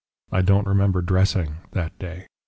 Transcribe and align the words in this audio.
I 0.31 0.41
don't 0.41 0.65
remember 0.65 1.03
dressing 1.03 1.57
that 1.73 1.95
day. 1.99 2.25